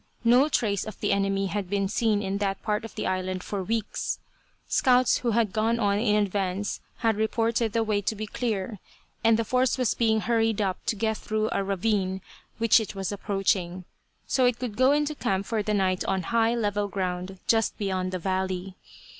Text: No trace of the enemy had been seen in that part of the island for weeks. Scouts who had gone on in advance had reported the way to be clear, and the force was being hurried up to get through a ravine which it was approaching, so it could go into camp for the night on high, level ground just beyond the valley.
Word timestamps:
No 0.23 0.49
trace 0.49 0.83
of 0.83 0.99
the 0.99 1.11
enemy 1.11 1.45
had 1.45 1.69
been 1.69 1.87
seen 1.87 2.23
in 2.23 2.39
that 2.39 2.63
part 2.63 2.83
of 2.83 2.95
the 2.95 3.05
island 3.05 3.43
for 3.43 3.61
weeks. 3.61 4.17
Scouts 4.67 5.19
who 5.19 5.29
had 5.37 5.53
gone 5.53 5.79
on 5.79 5.99
in 5.99 6.15
advance 6.15 6.81
had 7.05 7.15
reported 7.17 7.73
the 7.73 7.83
way 7.83 8.01
to 8.01 8.15
be 8.15 8.25
clear, 8.25 8.79
and 9.23 9.37
the 9.37 9.45
force 9.45 9.77
was 9.77 9.93
being 9.93 10.21
hurried 10.21 10.59
up 10.59 10.83
to 10.87 10.95
get 10.95 11.17
through 11.17 11.49
a 11.51 11.63
ravine 11.63 12.21
which 12.57 12.79
it 12.79 12.95
was 12.95 13.11
approaching, 13.11 13.85
so 14.25 14.45
it 14.45 14.57
could 14.57 14.75
go 14.75 14.91
into 14.91 15.13
camp 15.13 15.45
for 15.45 15.61
the 15.61 15.71
night 15.75 16.03
on 16.05 16.23
high, 16.33 16.55
level 16.55 16.87
ground 16.87 17.37
just 17.45 17.77
beyond 17.77 18.11
the 18.11 18.17
valley. 18.17 18.77